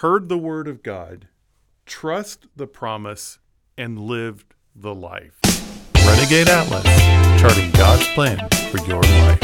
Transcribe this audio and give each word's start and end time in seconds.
heard 0.00 0.30
the 0.30 0.38
word 0.38 0.66
of 0.66 0.82
God, 0.82 1.28
trust 1.84 2.46
the 2.56 2.66
promise, 2.66 3.38
and 3.76 4.00
lived 4.00 4.54
the 4.74 4.94
life. 4.94 5.38
Renegade 6.06 6.48
Atlas, 6.48 6.84
charting 7.38 7.70
God's 7.72 8.06
plan 8.14 8.38
for 8.70 8.78
your 8.88 9.02
life. 9.02 9.38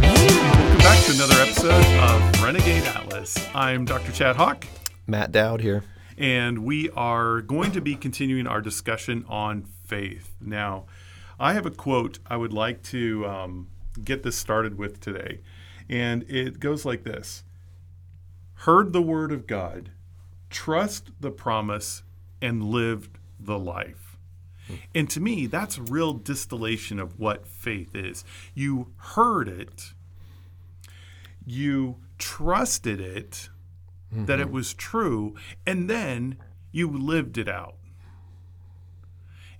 Welcome 0.00 0.78
back 0.78 1.04
to 1.04 1.12
another 1.12 1.34
episode 1.34 1.84
of 2.00 2.42
Renegade 2.42 2.84
Atlas. 2.84 3.36
I'm 3.54 3.84
Dr. 3.84 4.12
Chad 4.12 4.36
Hawk. 4.36 4.66
Matt 5.06 5.32
Dowd 5.32 5.60
here. 5.60 5.84
and 6.16 6.60
we 6.60 6.88
are 6.92 7.42
going 7.42 7.72
to 7.72 7.82
be 7.82 7.94
continuing 7.94 8.46
our 8.46 8.62
discussion 8.62 9.26
on 9.28 9.64
faith. 9.84 10.34
Now, 10.40 10.86
I 11.38 11.52
have 11.52 11.66
a 11.66 11.70
quote 11.70 12.20
I 12.26 12.38
would 12.38 12.54
like 12.54 12.82
to 12.84 13.26
um, 13.26 13.68
get 14.02 14.22
this 14.22 14.36
started 14.38 14.78
with 14.78 15.00
today, 15.00 15.40
and 15.88 16.24
it 16.28 16.60
goes 16.60 16.84
like 16.84 17.04
this 17.04 17.44
Heard 18.54 18.92
the 18.92 19.02
word 19.02 19.32
of 19.32 19.46
God, 19.46 19.90
trust 20.50 21.10
the 21.20 21.30
promise, 21.30 22.02
and 22.40 22.64
lived 22.64 23.18
the 23.38 23.58
life. 23.58 24.16
And 24.94 25.10
to 25.10 25.20
me, 25.20 25.46
that's 25.46 25.76
a 25.76 25.82
real 25.82 26.14
distillation 26.14 26.98
of 26.98 27.18
what 27.18 27.46
faith 27.46 27.94
is. 27.94 28.24
You 28.54 28.92
heard 28.96 29.48
it, 29.48 29.92
you 31.44 31.96
trusted 32.18 33.00
it, 33.00 33.50
that 34.10 34.40
it 34.40 34.46
mm-hmm. 34.46 34.54
was 34.54 34.74
true, 34.74 35.34
and 35.66 35.90
then 35.90 36.36
you 36.70 36.90
lived 36.90 37.36
it 37.36 37.48
out. 37.48 37.76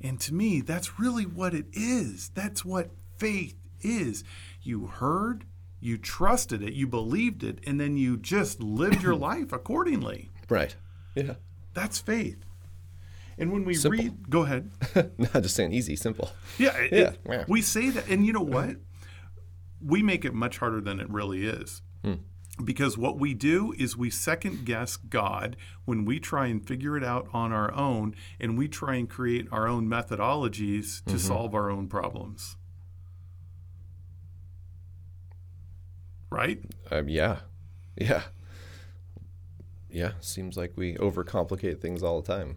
And 0.00 0.20
to 0.20 0.34
me, 0.34 0.60
that's 0.60 0.98
really 0.98 1.24
what 1.24 1.54
it 1.54 1.66
is. 1.72 2.30
That's 2.34 2.64
what 2.64 2.90
faith 3.18 3.56
is. 3.80 4.22
You 4.62 4.86
heard, 4.86 5.44
you 5.84 5.98
trusted 5.98 6.62
it, 6.62 6.72
you 6.72 6.86
believed 6.86 7.44
it, 7.44 7.58
and 7.66 7.78
then 7.78 7.96
you 7.96 8.16
just 8.16 8.60
lived 8.62 9.02
your 9.02 9.14
life 9.30 9.52
accordingly. 9.52 10.30
Right. 10.48 10.74
Yeah. 11.14 11.34
That's 11.74 11.98
faith. 11.98 12.42
And 13.36 13.52
when 13.52 13.64
we 13.64 13.74
Simple. 13.74 14.02
read, 14.02 14.30
go 14.30 14.42
ahead. 14.44 14.70
Not 15.18 15.42
just 15.42 15.56
saying 15.56 15.72
easy, 15.72 15.96
simple. 15.96 16.30
Yeah, 16.56 16.74
it- 16.76 16.92
Yeah. 16.92 17.40
it- 17.40 17.48
we 17.48 17.60
say 17.60 17.90
that, 17.90 18.08
and 18.08 18.24
you 18.24 18.32
know 18.32 18.40
what? 18.40 18.76
We 19.84 20.02
make 20.02 20.24
it 20.24 20.32
much 20.32 20.58
harder 20.58 20.80
than 20.80 21.00
it 21.00 21.10
really 21.10 21.44
is. 21.44 21.82
Hmm. 22.02 22.14
Because 22.64 22.96
what 22.96 23.18
we 23.18 23.34
do 23.34 23.74
is 23.76 23.96
we 23.96 24.08
second 24.08 24.64
guess 24.64 24.96
God 24.96 25.56
when 25.84 26.04
we 26.04 26.20
try 26.20 26.46
and 26.46 26.66
figure 26.66 26.96
it 26.96 27.04
out 27.04 27.28
on 27.32 27.52
our 27.52 27.74
own, 27.74 28.14
and 28.40 28.56
we 28.56 28.68
try 28.68 28.94
and 28.94 29.10
create 29.10 29.48
our 29.50 29.66
own 29.66 29.86
methodologies 29.88 31.04
to 31.04 31.14
mm-hmm. 31.14 31.18
solve 31.18 31.54
our 31.54 31.68
own 31.68 31.88
problems. 31.88 32.56
Right? 36.34 36.60
Um, 36.90 37.08
yeah. 37.08 37.38
Yeah. 37.96 38.22
Yeah. 39.88 40.12
Seems 40.20 40.56
like 40.56 40.72
we 40.76 40.94
overcomplicate 40.96 41.80
things 41.80 42.02
all 42.02 42.20
the 42.20 42.26
time 42.26 42.56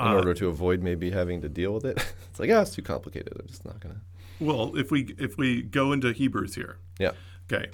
in 0.00 0.06
Uh, 0.06 0.14
order 0.14 0.32
to 0.34 0.48
avoid 0.48 0.82
maybe 0.82 1.10
having 1.10 1.42
to 1.42 1.48
deal 1.48 1.74
with 1.74 1.84
it. 1.84 1.98
it's 2.30 2.40
like, 2.40 2.48
yeah, 2.48 2.62
it's 2.62 2.74
too 2.74 2.80
complicated. 2.82 3.34
I'm 3.38 3.46
just 3.46 3.64
not 3.66 3.80
gonna. 3.80 4.00
Well, 4.40 4.76
if 4.76 4.90
we 4.90 5.14
if 5.18 5.36
we 5.36 5.62
go 5.62 5.92
into 5.92 6.12
Hebrews 6.12 6.54
here, 6.54 6.78
Yeah. 6.98 7.12
Okay. 7.52 7.70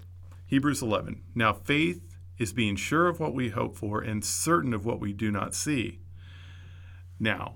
Hebrews 0.47 0.83
11. 0.83 1.23
Now, 1.37 1.53
faith 1.53 2.03
is 2.37 2.53
being 2.53 2.75
sure 2.75 3.07
of 3.07 3.21
what 3.21 3.33
we 3.33 3.51
hope 3.51 3.77
for 3.77 4.01
and 4.01 4.25
certain 4.25 4.75
of 4.75 4.85
what 4.85 4.99
we 4.99 5.13
do 5.13 5.31
not 5.31 5.55
see. 5.55 6.01
Now, 7.21 7.55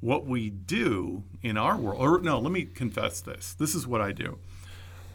what 0.00 0.26
we 0.26 0.50
do 0.50 1.22
in 1.42 1.56
our 1.56 1.76
world, 1.76 2.00
or 2.00 2.20
no, 2.20 2.40
let 2.40 2.50
me 2.50 2.64
confess 2.64 3.20
this. 3.20 3.54
This 3.54 3.76
is 3.76 3.86
what 3.86 4.00
I 4.00 4.10
do. 4.10 4.38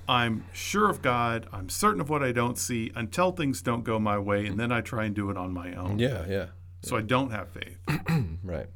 I'm 0.10 0.46
sure 0.54 0.90
of 0.90 1.02
God. 1.02 1.48
I'm 1.52 1.70
certain 1.70 2.00
of 2.02 2.10
what 2.10 2.24
I 2.24 2.32
don't 2.32 2.58
see 2.58 2.92
until 2.96 3.32
things 3.32 3.62
don't 3.62 3.84
go 3.84 4.00
my 4.00 4.18
way, 4.18 4.46
and 4.46 4.58
then 4.60 4.72
I 4.72 4.82
try 4.82 5.06
and 5.06 5.14
do 5.16 5.30
it 5.30 5.38
on 5.38 5.54
my 5.54 5.74
own. 5.74 6.00
Yeah. 6.00 6.26
Yeah. 6.28 6.46
So 6.82 6.96
I 6.96 7.02
don't 7.02 7.32
have 7.32 7.50
faith. 7.50 7.80
Right. 8.44 8.68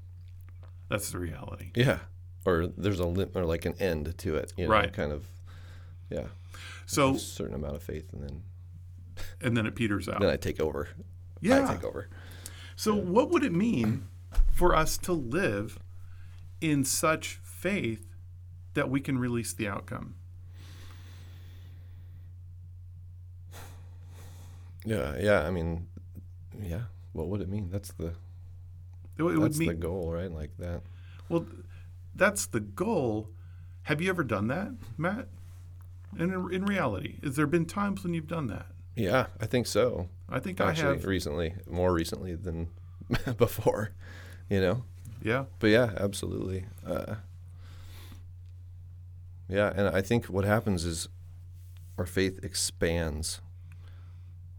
That's 0.89 1.11
the 1.11 1.19
reality. 1.19 1.71
Yeah. 1.75 1.99
Or 2.45 2.67
there's 2.67 2.99
a 2.99 3.05
lim- 3.05 3.31
or 3.35 3.45
like 3.45 3.63
an 3.65 3.75
end 3.79 4.17
to 4.17 4.35
it. 4.35 4.51
You 4.57 4.65
know, 4.65 4.71
Right. 4.71 4.91
Kind 4.91 5.13
of. 5.13 5.27
Yeah. 6.09 6.25
So, 6.85 7.15
A 7.15 7.19
certain 7.19 7.55
amount 7.55 7.75
of 7.77 7.83
faith, 7.83 8.11
and 8.11 8.21
then 8.23 8.41
and 9.39 9.55
then 9.55 9.65
it 9.65 9.75
peters 9.75 10.09
out. 10.09 10.19
then 10.19 10.29
I 10.29 10.35
take 10.35 10.59
over. 10.59 10.89
Yeah. 11.39 11.69
I 11.69 11.73
take 11.75 11.85
over. 11.85 12.09
So, 12.75 12.93
what 12.95 13.29
would 13.29 13.43
it 13.45 13.53
mean 13.53 14.07
for 14.51 14.75
us 14.75 14.97
to 14.99 15.13
live 15.13 15.79
in 16.59 16.83
such 16.83 17.39
faith 17.43 18.13
that 18.73 18.89
we 18.89 18.99
can 18.99 19.17
release 19.17 19.53
the 19.53 19.67
outcome? 19.69 20.15
Yeah. 24.85 25.15
Yeah. 25.19 25.41
I 25.43 25.51
mean, 25.51 25.87
yeah. 26.61 26.81
What 27.13 27.27
would 27.27 27.41
it 27.41 27.49
mean? 27.49 27.69
That's 27.69 27.91
the 27.93 28.13
It, 29.17 29.23
would- 29.23 29.35
it 29.35 29.37
would 29.39 29.51
that's 29.53 29.57
the 29.59 29.73
goal, 29.73 30.11
right? 30.11 30.31
Like 30.31 30.51
that. 30.59 30.81
well, 31.29 31.45
that's 32.15 32.45
the 32.47 32.59
goal. 32.59 33.29
Have 33.83 34.01
you 34.01 34.09
ever 34.09 34.23
done 34.23 34.47
that, 34.47 34.71
Matt? 34.97 35.27
And 36.17 36.31
in, 36.33 36.53
in 36.53 36.65
reality, 36.65 37.17
has 37.23 37.35
there 37.35 37.47
been 37.47 37.65
times 37.65 38.03
when 38.03 38.13
you've 38.13 38.27
done 38.27 38.47
that? 38.47 38.65
Yeah, 38.95 39.27
I 39.39 39.45
think 39.45 39.65
so. 39.67 40.09
I 40.29 40.39
think 40.39 40.59
Actually, 40.59 40.87
I 40.89 40.91
have. 40.93 41.05
recently, 41.05 41.53
more 41.69 41.93
recently 41.93 42.35
than 42.35 42.67
before, 43.37 43.91
you 44.49 44.59
know. 44.61 44.83
Yeah, 45.23 45.45
But 45.59 45.67
yeah, 45.67 45.91
absolutely. 45.97 46.65
Uh, 46.85 47.15
yeah, 49.47 49.71
and 49.75 49.87
I 49.95 50.01
think 50.01 50.25
what 50.25 50.45
happens 50.45 50.85
is 50.85 51.07
our 51.97 52.05
faith 52.05 52.39
expands. 52.43 53.41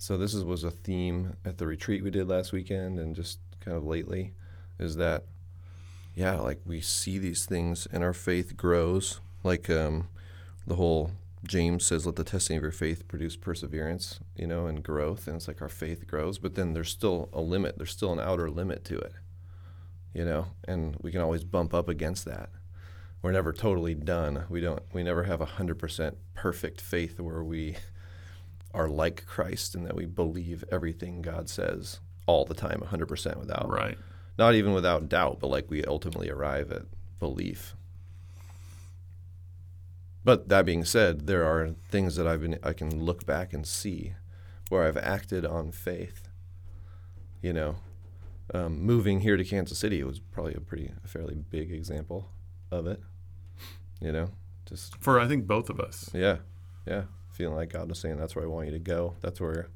So 0.02 0.16
this 0.16 0.34
is, 0.34 0.42
was 0.42 0.64
a 0.64 0.72
theme 0.72 1.36
at 1.44 1.58
the 1.58 1.66
retreat 1.68 2.02
we 2.02 2.10
did 2.10 2.26
last 2.26 2.50
weekend, 2.50 2.98
and 2.98 3.14
just 3.14 3.38
kind 3.60 3.76
of 3.76 3.84
lately, 3.84 4.32
is 4.80 4.96
that 4.96 5.26
yeah, 6.16 6.40
like 6.40 6.58
we 6.66 6.80
see 6.80 7.18
these 7.18 7.46
things, 7.46 7.86
and 7.92 8.02
our 8.02 8.12
faith 8.12 8.56
grows. 8.56 9.20
Like 9.44 9.70
um, 9.70 10.08
the 10.66 10.74
whole 10.74 11.12
James 11.46 11.86
says, 11.86 12.04
"Let 12.04 12.16
the 12.16 12.24
testing 12.24 12.56
of 12.56 12.64
your 12.64 12.72
faith 12.72 13.06
produce 13.06 13.36
perseverance," 13.36 14.18
you 14.34 14.48
know, 14.48 14.66
and 14.66 14.82
growth. 14.82 15.28
And 15.28 15.36
it's 15.36 15.46
like 15.46 15.62
our 15.62 15.68
faith 15.68 16.08
grows, 16.08 16.36
but 16.36 16.56
then 16.56 16.72
there's 16.72 16.90
still 16.90 17.28
a 17.32 17.40
limit. 17.40 17.78
There's 17.78 17.92
still 17.92 18.12
an 18.12 18.18
outer 18.18 18.50
limit 18.50 18.84
to 18.86 18.98
it 18.98 19.12
you 20.14 20.24
know, 20.24 20.48
and 20.68 20.96
we 21.00 21.10
can 21.10 21.22
always 21.22 21.42
bump 21.44 21.72
up 21.72 21.88
against 21.88 22.24
that. 22.26 22.50
We're 23.22 23.32
never 23.32 23.52
totally 23.52 23.94
done. 23.94 24.44
We 24.50 24.60
don't. 24.60 24.82
We 24.92 25.02
never 25.02 25.22
have 25.22 25.40
a 25.40 25.46
hundred 25.46 25.78
percent 25.78 26.18
perfect 26.34 26.80
faith 26.80 27.20
where 27.20 27.42
we 27.42 27.76
are 28.74 28.88
like 28.88 29.26
Christ 29.26 29.74
and 29.74 29.86
that 29.86 29.96
we 29.96 30.06
believe 30.06 30.64
everything 30.70 31.22
God 31.22 31.48
says 31.48 32.00
all 32.26 32.44
the 32.44 32.54
time, 32.54 32.80
a 32.82 32.86
hundred 32.86 33.06
percent 33.06 33.38
without, 33.38 33.68
right. 33.68 33.98
not 34.38 34.54
even 34.54 34.72
without 34.72 35.08
doubt, 35.08 35.38
but 35.40 35.48
like 35.48 35.70
we 35.70 35.84
ultimately 35.84 36.30
arrive 36.30 36.70
at 36.72 36.82
belief. 37.18 37.74
But 40.24 40.48
that 40.48 40.64
being 40.64 40.84
said, 40.84 41.26
there 41.26 41.44
are 41.44 41.74
things 41.90 42.16
that 42.16 42.26
I've 42.26 42.40
been 42.40 42.58
I 42.62 42.72
can 42.72 43.02
look 43.04 43.26
back 43.26 43.52
and 43.52 43.66
see 43.66 44.14
where 44.68 44.84
I've 44.84 44.96
acted 44.96 45.44
on 45.44 45.72
faith. 45.72 46.28
You 47.42 47.52
know, 47.52 47.76
um, 48.54 48.80
moving 48.80 49.20
here 49.20 49.36
to 49.36 49.44
Kansas 49.44 49.78
City 49.78 50.02
was 50.04 50.20
probably 50.20 50.54
a 50.54 50.60
pretty 50.60 50.92
a 51.04 51.08
fairly 51.08 51.34
big 51.34 51.72
example 51.72 52.30
of 52.70 52.86
it. 52.86 53.00
You 54.00 54.12
know, 54.12 54.30
just 54.64 54.96
For 54.98 55.18
I 55.18 55.26
think 55.26 55.46
both 55.46 55.68
of 55.68 55.80
us. 55.80 56.08
yeah, 56.14 56.38
yeah, 56.86 57.04
feeling 57.32 57.56
like 57.56 57.72
God 57.72 57.88
was 57.88 57.98
saying 57.98 58.16
that's 58.18 58.36
where 58.36 58.44
I 58.44 58.48
want 58.48 58.66
you 58.66 58.72
to 58.72 58.78
go. 58.78 59.14
That's 59.20 59.40
where 59.40 59.68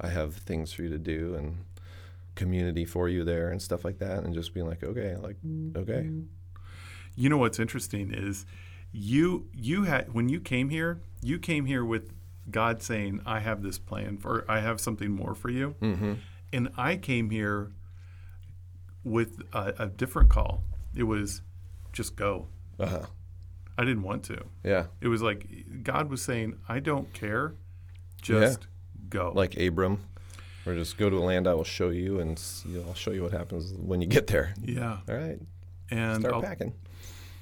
I 0.00 0.08
have 0.08 0.34
things 0.34 0.72
for 0.72 0.82
you 0.82 0.90
to 0.90 0.98
do 0.98 1.34
and 1.34 1.58
community 2.34 2.84
for 2.84 3.08
you 3.08 3.24
there 3.24 3.50
and 3.50 3.60
stuff 3.60 3.84
like 3.84 3.98
that. 3.98 4.22
And 4.24 4.32
just 4.32 4.54
being 4.54 4.66
like, 4.66 4.82
okay, 4.82 5.16
like 5.16 5.36
okay, 5.76 6.10
You 7.16 7.28
know 7.28 7.36
what's 7.36 7.58
interesting 7.58 8.12
is 8.14 8.46
you 8.92 9.48
you 9.52 9.84
had 9.84 10.14
when 10.14 10.28
you 10.28 10.40
came 10.40 10.70
here, 10.70 11.00
you 11.22 11.38
came 11.38 11.66
here 11.66 11.84
with 11.84 12.12
God 12.50 12.82
saying, 12.82 13.20
"I 13.26 13.40
have 13.40 13.62
this 13.62 13.78
plan 13.78 14.16
for 14.16 14.44
I 14.48 14.60
have 14.60 14.80
something 14.80 15.10
more 15.10 15.34
for 15.34 15.50
you," 15.50 15.74
mm-hmm. 15.80 16.14
and 16.52 16.70
I 16.76 16.96
came 16.96 17.30
here 17.30 17.72
with 19.04 19.42
a, 19.52 19.74
a 19.78 19.86
different 19.86 20.30
call. 20.30 20.64
It 20.94 21.04
was 21.04 21.42
just 21.92 22.16
go. 22.16 22.48
uh-huh. 22.78 23.06
I 23.80 23.84
didn't 23.86 24.02
want 24.02 24.24
to. 24.24 24.44
yeah, 24.62 24.86
It 25.00 25.08
was 25.08 25.22
like 25.22 25.46
God 25.82 26.10
was 26.10 26.20
saying, 26.20 26.58
"I 26.68 26.80
don't 26.80 27.10
care, 27.14 27.54
just 28.20 28.66
go." 29.08 29.32
like 29.34 29.56
Abram. 29.56 30.00
Or 30.66 30.74
just 30.74 30.98
go 30.98 31.08
to 31.08 31.16
a 31.16 31.20
land 31.24 31.48
I 31.48 31.54
will 31.54 31.64
show 31.64 31.88
you, 31.88 32.20
and 32.20 32.38
you 32.66 32.78
know, 32.78 32.84
I'll 32.88 32.94
show 32.94 33.10
you 33.12 33.22
what 33.22 33.32
happens 33.32 33.72
when 33.72 34.02
you 34.02 34.06
get 34.06 34.26
there. 34.26 34.52
yeah, 34.62 34.98
All 35.08 35.14
right, 35.14 35.38
and 35.90 36.20
start 36.20 36.34
I'll, 36.34 36.42
packing. 36.42 36.74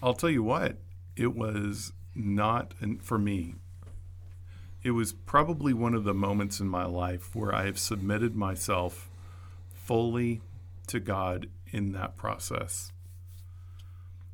I'll 0.01 0.15
tell 0.15 0.31
you 0.31 0.45
what, 0.45 0.77
it 1.17 1.35
was 1.35 1.93
not 2.15 2.75
an, 2.81 3.01
for 3.01 3.19
me. 3.19 3.57
It 4.85 4.93
was 4.93 5.13
probably 5.13 5.73
one 5.75 5.95
of 5.95 6.05
the 6.05 6.15
moments 6.15 6.61
in 6.61 6.69
my 6.69 6.85
life 6.85 7.35
where 7.35 7.53
I 7.53 7.65
have 7.65 7.81
submitted 7.81 8.37
myself 8.37 9.11
fully 9.75 10.41
to 10.87 11.01
God 11.01 11.49
in 11.73 11.91
that 11.95 12.17
process 12.17 12.93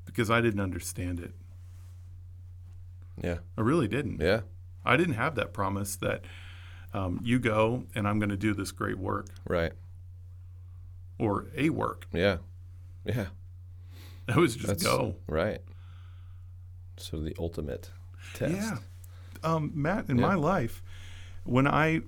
because 0.05 0.31
I 0.31 0.43
didn't 0.43 0.61
understand 0.61 1.21
it. 1.21 1.33
Yeah, 3.23 3.39
I 3.57 3.61
really 3.61 3.89
didn't. 3.89 4.21
yeah, 4.21 4.41
I 4.85 4.97
didn't 4.97 5.15
have 5.15 5.35
that 5.37 5.53
promise 5.53 5.97
that 5.97 6.25
um, 6.93 7.21
you 7.23 7.39
go 7.39 7.85
and 7.95 8.07
I'm 8.09 8.19
going 8.19 8.29
to 8.31 8.37
do 8.37 8.55
this 8.55 8.71
great 8.73 8.99
work 8.99 9.27
Right. 9.49 9.73
or 11.19 11.47
a 11.57 11.71
work. 11.71 12.07
Yeah. 12.13 12.39
Yeah. 13.05 13.27
It 14.29 14.37
was 14.37 14.55
just 14.57 14.67
That's 14.69 14.83
go. 14.83 15.17
right. 15.27 15.61
So 16.97 17.19
the 17.21 17.35
ultimate 17.39 17.91
test. 18.35 18.55
Yeah. 18.55 18.77
Um, 19.43 19.71
Matt, 19.75 20.09
in 20.09 20.17
Yeah. 20.19 20.27
my 20.29 20.35
life, 20.35 20.83
when 21.45 21.67
I 21.67 22.01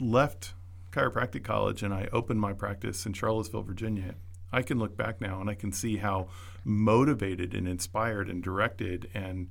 left 0.00 0.54
chiropractic 0.92 1.44
college 1.44 1.82
and 1.82 1.92
I 1.92 2.08
opened 2.12 2.40
my 2.40 2.52
practice 2.52 3.04
in 3.04 3.12
Charlottesville, 3.12 3.62
Virginia, 3.62 4.14
I 4.50 4.62
can 4.62 4.78
look 4.78 4.96
back 4.96 5.20
now 5.20 5.40
and 5.40 5.50
I 5.50 5.54
can 5.54 5.72
see 5.72 5.98
how 5.98 6.28
motivated 6.64 7.52
and 7.54 7.68
inspired 7.68 8.30
and 8.30 8.42
directed 8.42 9.10
and 9.12 9.48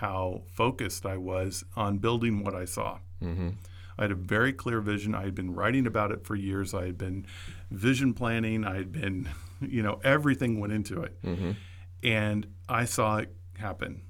how 0.00 0.40
focused 0.50 1.04
I 1.04 1.18
was 1.18 1.62
on 1.76 1.98
building 1.98 2.42
what 2.42 2.54
I 2.54 2.64
saw. 2.64 3.00
Mm-hmm. 3.22 3.50
I 3.98 4.04
had 4.04 4.10
a 4.10 4.14
very 4.14 4.54
clear 4.54 4.80
vision. 4.80 5.14
I 5.14 5.24
had 5.24 5.34
been 5.34 5.54
writing 5.54 5.86
about 5.86 6.10
it 6.10 6.24
for 6.24 6.34
years. 6.34 6.72
I 6.72 6.86
had 6.86 6.96
been 6.96 7.26
vision 7.70 8.14
planning. 8.14 8.64
I 8.64 8.76
had 8.76 8.92
been, 8.92 9.28
you 9.60 9.82
know, 9.82 10.00
everything 10.02 10.58
went 10.58 10.72
into 10.72 11.02
it. 11.02 11.22
Mm-hmm. 11.22 11.50
And 12.02 12.46
I 12.66 12.86
saw 12.86 13.18
it 13.18 13.34
happen. 13.58 14.00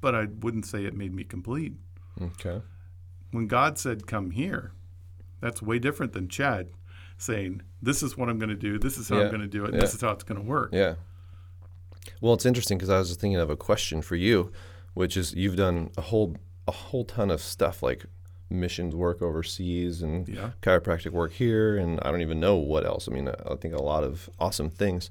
But 0.00 0.14
I 0.14 0.26
wouldn't 0.26 0.64
say 0.64 0.84
it 0.84 0.94
made 0.94 1.12
me 1.12 1.24
complete. 1.24 1.72
Okay. 2.20 2.62
When 3.32 3.48
God 3.48 3.78
said, 3.78 4.06
Come 4.06 4.30
here, 4.30 4.72
that's 5.40 5.60
way 5.60 5.80
different 5.80 6.12
than 6.12 6.28
Chad 6.28 6.68
saying, 7.18 7.62
This 7.80 8.04
is 8.04 8.16
what 8.16 8.28
I'm 8.28 8.38
going 8.38 8.48
to 8.48 8.54
do. 8.54 8.78
This 8.78 8.96
is 8.96 9.08
how 9.08 9.16
Yeah. 9.16 9.22
I'm 9.24 9.28
going 9.30 9.40
to 9.40 9.48
do 9.48 9.64
it. 9.64 9.74
Yeah. 9.74 9.80
This 9.80 9.94
is 9.94 10.00
how 10.00 10.10
it's 10.10 10.22
going 10.24 10.40
to 10.40 10.46
work. 10.46 10.70
Yeah. 10.72 10.94
Well, 12.20 12.34
it's 12.34 12.46
interesting 12.46 12.78
because 12.78 12.90
I 12.90 12.98
was 12.98 13.14
thinking 13.16 13.38
of 13.40 13.50
a 13.50 13.56
question 13.56 14.02
for 14.02 14.16
you, 14.16 14.52
which 14.94 15.16
is 15.16 15.34
you've 15.34 15.56
done 15.56 15.90
a 15.96 16.02
whole 16.02 16.36
a 16.68 16.72
whole 16.72 17.04
ton 17.04 17.30
of 17.30 17.40
stuff 17.40 17.82
like 17.82 18.04
missions 18.48 18.94
work 18.94 19.20
overseas 19.22 20.02
and 20.02 20.28
Yeah. 20.28 20.50
chiropractic 20.62 21.10
work 21.10 21.32
here, 21.32 21.76
and 21.76 21.98
I 22.02 22.10
don't 22.10 22.20
even 22.20 22.38
know 22.38 22.56
what 22.56 22.84
else. 22.86 23.08
I 23.08 23.12
mean, 23.12 23.28
I 23.28 23.54
think 23.56 23.74
a 23.74 23.82
lot 23.82 24.04
of 24.04 24.28
awesome 24.38 24.70
things. 24.70 25.10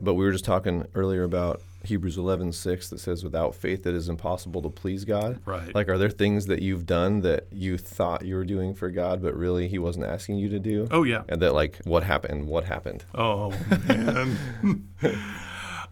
But 0.00 0.14
we 0.14 0.24
were 0.24 0.32
just 0.32 0.46
talking 0.46 0.86
earlier 0.94 1.24
about 1.24 1.60
Hebrews 1.84 2.16
11:6 2.16 2.88
that 2.88 2.98
says, 3.00 3.22
"Without 3.22 3.54
faith, 3.54 3.86
it 3.86 3.94
is 3.94 4.08
impossible 4.08 4.62
to 4.62 4.70
please 4.70 5.04
God." 5.04 5.40
Right. 5.44 5.74
Like, 5.74 5.90
are 5.90 5.98
there 5.98 6.08
things 6.08 6.46
that 6.46 6.62
you've 6.62 6.86
done 6.86 7.20
that 7.20 7.46
you 7.52 7.76
thought 7.76 8.24
you 8.24 8.34
were 8.36 8.46
doing 8.46 8.72
for 8.74 8.88
God, 8.90 9.20
but 9.22 9.36
really 9.36 9.68
He 9.68 9.78
wasn't 9.78 10.06
asking 10.06 10.38
you 10.38 10.48
to 10.48 10.58
do? 10.58 10.88
oh, 10.90 11.02
yeah. 11.02 11.24
And 11.28 11.42
that, 11.42 11.52
like, 11.52 11.80
what 11.84 12.02
happened? 12.02 12.46
What 12.48 12.64
happened? 12.64 13.04
Oh 13.14 13.52
man. 13.86 14.88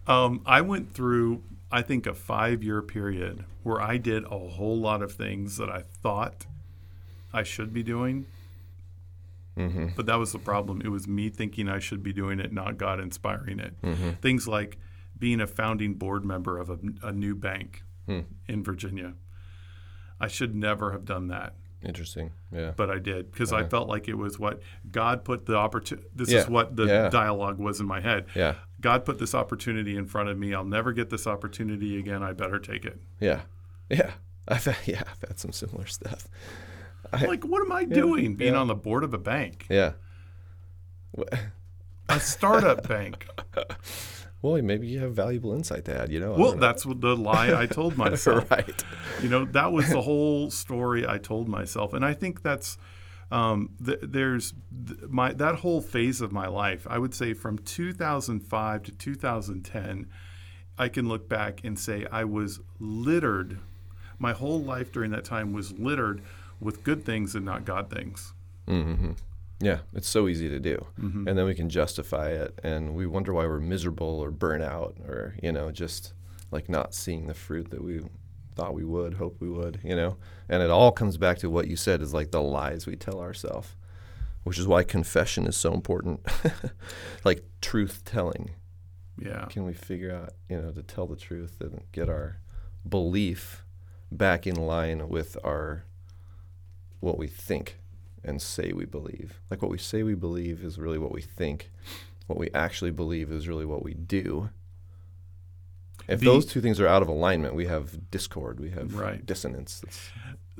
um, 0.07 0.41
I 0.45 0.61
went 0.61 0.93
through, 0.93 1.41
I 1.71 1.81
think, 1.81 2.05
a 2.05 2.13
five-year 2.13 2.81
period 2.81 3.45
where 3.63 3.81
I 3.81 3.97
did 3.97 4.25
a 4.25 4.37
whole 4.37 4.77
lot 4.79 5.01
of 5.01 5.13
things 5.13 5.57
that 5.57 5.69
I 5.69 5.81
thought 6.01 6.45
I 7.33 7.43
should 7.43 7.73
be 7.73 7.83
doing, 7.83 8.25
Mm-hmm. 9.57 9.89
but 9.95 10.07
that 10.07 10.15
was 10.15 10.31
the 10.31 10.39
problem. 10.39 10.81
It 10.81 10.87
was 10.87 11.07
me 11.07 11.29
thinking 11.29 11.69
I 11.69 11.77
should 11.77 12.01
be 12.01 12.11
doing 12.11 12.39
it, 12.39 12.51
not 12.51 12.77
God 12.79 12.99
inspiring 12.99 13.59
it. 13.59 13.75
Things 14.19 14.47
like 14.47 14.77
being 15.19 15.39
a 15.39 15.45
founding 15.45 15.93
board 15.93 16.25
member 16.25 16.57
of 16.57 16.71
a, 16.71 16.79
a 17.03 17.11
new 17.11 17.35
bank 17.35 17.83
Hmm. 18.07 18.21
in 18.47 18.63
Virginia. 18.63 19.13
I 20.19 20.27
should 20.27 20.55
never 20.55 20.91
have 20.91 21.05
done 21.05 21.27
that 21.27 21.53
Interesting. 21.83 22.31
Yeah. 22.51 22.71
but 22.75 22.89
I 22.89 22.99
did 22.99 23.31
because 23.31 23.51
I 23.53 23.63
felt 23.63 23.87
like 23.89 24.07
it 24.07 24.13
was 24.17 24.39
what 24.39 24.61
God 24.91 25.23
put 25.23 25.45
the 25.45 25.55
opportunity. 25.55 26.07
This 26.15 26.31
Yeah, 26.31 26.39
is 26.39 26.47
what 26.47 26.75
the 26.75 26.85
yeah. 26.85 27.09
dialogue 27.09 27.57
was 27.59 27.79
in 27.79 27.85
my 27.85 27.99
head. 28.01 28.25
Yeah. 28.35 28.55
God 28.81 29.05
put 29.05 29.19
this 29.19 29.33
opportunity 29.35 29.95
in 29.97 30.05
front 30.05 30.29
of 30.29 30.37
me. 30.37 30.53
I'll 30.53 30.63
never 30.65 30.91
get 30.93 31.09
this 31.09 31.25
opportunity 31.27 31.97
again. 31.99 32.21
I 32.23 32.33
better 32.33 32.59
take 32.59 32.85
it. 32.85 32.99
Yeah. 33.19 33.41
Yeah. 33.89 34.11
I've 34.47 34.65
had, 34.65 34.77
yeah, 34.85 35.03
I've 35.09 35.27
had 35.29 35.39
some 35.39 35.51
similar 35.51 35.85
stuff. 35.85 36.27
I, 37.11 37.25
Like, 37.25 37.43
what 37.45 37.61
am 37.65 37.71
I 37.71 37.83
doing 37.85 38.35
being 38.35 38.55
on 38.55 38.67
the 38.67 38.75
board 38.75 39.03
of 39.03 39.13
a 39.13 39.17
bank, 39.17 39.65
yeah. 39.69 39.93
A 42.09 42.19
startup 42.19 42.87
bank? 42.87 43.27
Well, 44.43 44.61
maybe 44.61 44.87
you 44.87 44.99
have 44.99 45.13
valuable 45.13 45.53
insight 45.53 45.85
to 45.85 45.97
add, 45.97 46.11
you 46.11 46.19
know? 46.19 46.33
Well, 46.33 46.53
know. 46.53 46.59
that's 46.59 46.83
the 46.83 47.15
lie 47.15 47.59
I 47.59 47.65
told 47.65 47.97
myself. 48.05 48.51
right. 48.51 48.83
You 49.21 49.29
know, 49.29 49.45
that 49.45 49.71
was 49.71 49.89
the 49.89 50.01
whole 50.01 50.51
story 50.51 51.07
I 51.07 51.17
told 51.17 51.47
myself, 51.47 51.93
and 51.93 52.05
I 52.05 52.13
think 52.13 52.43
that's 52.43 52.77
um, 53.31 53.69
th- 53.83 53.99
there's 54.03 54.53
th- 54.85 55.09
my 55.09 55.31
that 55.33 55.55
whole 55.55 55.81
phase 55.81 56.19
of 56.19 56.33
my 56.33 56.47
life. 56.47 56.85
I 56.89 56.99
would 56.99 57.15
say 57.15 57.33
from 57.33 57.57
2005 57.57 58.83
to 58.83 58.91
2010, 58.91 60.07
I 60.77 60.89
can 60.89 61.07
look 61.07 61.29
back 61.29 61.61
and 61.63 61.79
say 61.79 62.05
I 62.11 62.25
was 62.25 62.59
littered. 62.79 63.59
My 64.19 64.33
whole 64.33 64.61
life 64.61 64.91
during 64.91 65.11
that 65.11 65.23
time 65.23 65.53
was 65.53 65.71
littered 65.71 66.21
with 66.59 66.83
good 66.83 67.05
things 67.05 67.33
and 67.33 67.45
not 67.45 67.63
God 67.63 67.89
things. 67.89 68.33
Mm-hmm. 68.67 69.13
Yeah, 69.63 69.79
it's 69.93 70.09
so 70.09 70.27
easy 70.27 70.49
to 70.49 70.59
do. 70.59 70.85
Mm-hmm. 70.99 71.27
And 71.27 71.37
then 71.37 71.45
we 71.45 71.55
can 71.55 71.69
justify 71.69 72.31
it 72.31 72.59
and 72.63 72.93
we 72.93 73.07
wonder 73.07 73.33
why 73.33 73.45
we're 73.45 73.61
miserable 73.61 74.19
or 74.19 74.29
burnt 74.29 74.61
out 74.61 74.97
or, 75.07 75.35
you 75.41 75.53
know, 75.53 75.71
just 75.71 76.13
like 76.51 76.67
not 76.67 76.93
seeing 76.93 77.27
the 77.27 77.33
fruit 77.33 77.71
that 77.71 77.81
we 77.81 78.01
thought 78.55 78.73
we 78.73 78.83
would, 78.83 79.13
hope 79.13 79.37
we 79.39 79.49
would, 79.49 79.79
you 79.81 79.95
know? 79.95 80.17
And 80.49 80.61
it 80.61 80.69
all 80.69 80.91
comes 80.91 81.17
back 81.17 81.37
to 81.39 81.49
what 81.49 81.67
you 81.67 81.77
said 81.77 82.01
is 82.01 82.13
like 82.13 82.31
the 82.31 82.41
lies 82.41 82.85
we 82.85 82.97
tell 82.97 83.21
ourselves, 83.21 83.75
which 84.43 84.59
is 84.59 84.67
why 84.67 84.83
confession 84.83 85.47
is 85.47 85.55
so 85.55 85.73
important. 85.73 86.19
like 87.23 87.45
truth 87.61 88.03
telling. 88.03 88.51
Yeah, 89.17 89.45
Can 89.45 89.63
we 89.63 89.73
figure 89.73 90.13
out, 90.13 90.33
you 90.49 90.59
know, 90.59 90.71
to 90.71 90.83
tell 90.83 91.07
the 91.07 91.15
truth 91.15 91.61
and 91.61 91.83
get 91.93 92.09
our 92.09 92.41
belief 92.87 93.63
back 94.11 94.45
in 94.45 94.55
line 94.55 95.07
with 95.07 95.37
our 95.43 95.85
what 96.99 97.17
we 97.17 97.27
think 97.27 97.77
and 98.23 98.41
say 98.41 98.71
we 98.73 98.85
believe. 98.85 99.39
Like 99.49 99.61
what 99.61 99.71
we 99.71 99.77
say 99.77 100.03
we 100.03 100.15
believe 100.15 100.63
is 100.63 100.77
really 100.79 100.97
what 100.97 101.11
we 101.11 101.21
think. 101.21 101.71
What 102.27 102.39
we 102.39 102.49
actually 102.53 102.91
believe 102.91 103.31
is 103.31 103.47
really 103.47 103.65
what 103.65 103.83
we 103.83 103.93
do. 103.93 104.49
If 106.07 106.19
The- 106.19 106.25
those 106.25 106.45
two 106.45 106.61
things 106.61 106.79
are 106.79 106.87
out 106.87 107.01
of 107.01 107.07
alignment, 107.07 107.55
we 107.55 107.65
have 107.67 108.09
discord, 108.11 108.59
we 108.59 108.71
have 108.71 108.95
Right. 108.95 109.25
dissonance. 109.25 109.81
It's, 109.83 110.09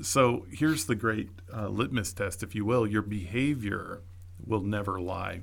So 0.00 0.44
here's 0.50 0.86
the 0.86 0.94
great 0.96 1.30
uh, 1.54 1.68
litmus 1.68 2.12
test, 2.12 2.42
if 2.42 2.54
you 2.54 2.64
will. 2.64 2.86
Your 2.86 3.02
behavior 3.02 4.00
will 4.44 4.62
never 4.62 5.00
lie. 5.00 5.42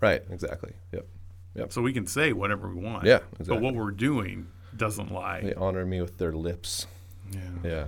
right, 0.00 0.22
exactly. 0.30 0.72
Yep. 0.92 1.06
Yep. 1.54 1.72
So 1.72 1.82
we 1.82 1.92
can 1.92 2.06
say 2.06 2.32
whatever 2.32 2.68
we 2.74 2.82
want. 2.82 3.04
Yeah, 3.04 3.20
exactly. 3.38 3.54
But 3.56 3.62
what 3.62 3.74
we're 3.74 3.90
doing 3.92 4.48
doesn't 4.76 5.12
lie. 5.12 5.42
They 5.42 5.54
honor 5.54 5.84
me 5.84 6.00
with 6.00 6.16
their 6.18 6.32
lips. 6.32 6.86
Yeah. 7.30 7.40
Yeah. 7.62 7.86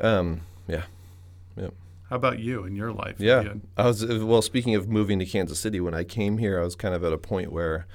Um, 0.00 0.40
yeah. 0.68 0.84
How 2.14 2.18
about 2.18 2.38
you 2.38 2.62
in 2.62 2.76
your 2.76 2.92
life? 2.92 3.16
Yeah? 3.18 3.54
I 3.76 3.86
was 3.86 4.04
uh, 4.04 4.24
well. 4.24 4.40
Speaking 4.40 4.76
of 4.76 4.88
moving 4.88 5.18
to 5.18 5.26
Kansas 5.26 5.58
City, 5.58 5.80
when 5.80 5.94
I 5.94 6.04
came 6.04 6.38
here, 6.38 6.60
I 6.60 6.62
was 6.62 6.76
kind 6.76 6.94
of 6.94 7.02
at 7.02 7.12
a 7.12 7.18
point 7.18 7.50
where 7.50 7.88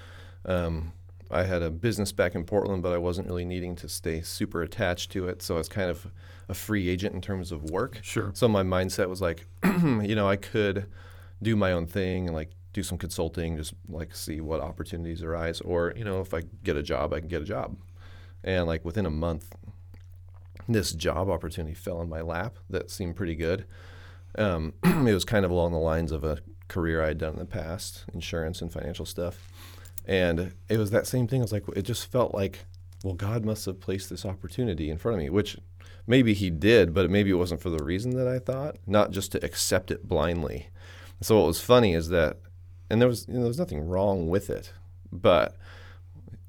um, 0.44 0.92
I 1.32 1.44
had 1.44 1.62
a 1.62 1.72
business 1.72 2.12
back 2.12 2.36
in 2.36 2.44
Portland, 2.44 2.84
but 2.84 2.92
I 2.92 2.98
wasn't 2.98 3.28
really 3.28 3.46
needing 3.46 3.78
to 3.78 3.88
stay 3.88 4.22
super 4.22 4.62
attached 4.62 5.10
to 5.14 5.30
it. 5.30 5.42
So 5.42 5.56
I 5.56 5.60
was 5.60 5.70
kind 5.70 5.90
of 5.90 6.12
a 6.50 6.54
free 6.54 6.90
agent 6.90 7.16
in 7.16 7.22
terms 7.22 7.54
of 7.54 7.70
work. 7.70 8.00
Sure. 8.02 8.32
So 8.34 8.50
my 8.50 8.62
mindset 8.62 9.08
was 9.08 9.22
like, 9.22 9.46
you 9.64 10.16
know, 10.16 10.28
I 10.28 10.36
could 10.36 10.88
do 11.42 11.56
my 11.56 11.72
own 11.72 11.88
thing 11.88 12.28
and 12.28 12.36
like 12.36 12.50
do 12.74 12.84
some 12.84 12.98
consulting, 12.98 13.56
just 13.56 13.74
like 13.88 14.14
see 14.14 14.42
what 14.42 14.60
opportunities 14.60 15.24
arise, 15.24 15.62
or 15.62 15.94
you 15.96 16.04
know, 16.04 16.20
if 16.20 16.34
I 16.34 16.42
get 16.66 16.76
a 16.76 16.84
job, 16.84 17.14
I 17.14 17.22
can 17.22 17.30
get 17.30 17.42
a 17.42 17.46
job. 17.46 17.78
And 18.44 18.68
like 18.68 18.84
within 18.84 19.06
a 19.06 19.10
month, 19.10 19.56
this 20.68 20.92
job 20.92 21.30
opportunity 21.30 21.74
fell 21.74 22.02
in 22.02 22.10
my 22.10 22.20
lap 22.20 22.58
that 22.70 22.92
seemed 22.92 23.16
pretty 23.16 23.36
good. 23.36 23.64
Um, 24.38 24.74
it 24.84 25.14
was 25.14 25.26
kind 25.26 25.46
of 25.46 25.52
along 25.52 25.72
the 25.72 25.80
lines 25.80 26.12
of 26.12 26.24
a 26.24 26.40
career 26.68 27.04
I'd 27.04 27.18
done 27.18 27.34
in 27.34 27.40
the 27.40 27.46
past, 27.46 28.06
insurance 28.14 28.62
and 28.62 28.72
financial 28.72 29.06
stuff. 29.06 29.50
And 30.06 30.54
it 30.70 30.78
was 30.78 30.92
that 30.92 31.08
same 31.08 31.28
thing. 31.28 31.42
I 31.42 31.44
was 31.44 31.52
like, 31.52 31.66
it 31.76 31.84
just 31.84 32.12
felt 32.12 32.34
like, 32.34 32.66
well, 33.04 33.14
God 33.14 33.46
must 33.46 33.66
have 33.66 33.80
placed 33.80 34.10
this 34.10 34.26
opportunity 34.26 34.90
in 34.90 34.98
front 34.98 35.18
of 35.18 35.24
me, 35.24 35.30
which 35.30 35.58
maybe 36.08 36.34
He 36.34 36.50
did, 36.50 36.94
but 36.94 37.10
maybe 37.10 37.30
it 37.30 37.36
wasn't 37.36 37.62
for 37.62 37.70
the 37.70 37.84
reason 37.84 38.12
that 38.16 38.28
I 38.28 38.40
thought, 38.40 38.78
not 38.88 39.12
just 39.12 39.32
to 39.34 39.46
accept 39.46 39.92
it 39.92 40.08
blindly. 40.08 40.70
So 41.22 41.38
what 41.38 41.48
was 41.48 41.62
funny 41.62 41.94
is 41.94 42.10
that, 42.10 42.38
and 42.90 43.02
there 43.02 43.08
was 43.08 43.28
you 43.28 43.36
know, 43.36 43.42
there 43.42 43.48
was 43.50 43.60
nothing 43.60 43.88
wrong 43.88 44.30
with 44.30 44.50
it, 44.50 44.74
but 45.12 45.58